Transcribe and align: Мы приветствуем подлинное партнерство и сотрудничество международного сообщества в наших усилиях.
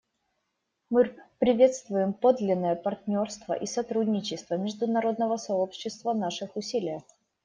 Мы 0.89 1.15
приветствуем 1.37 2.13
подлинное 2.13 2.75
партнерство 2.75 3.53
и 3.53 3.67
сотрудничество 3.67 4.55
международного 4.55 5.37
сообщества 5.37 6.13
в 6.13 6.17
наших 6.17 6.57
усилиях. 6.57 7.03